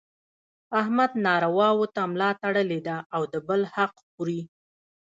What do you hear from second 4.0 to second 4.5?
خوري.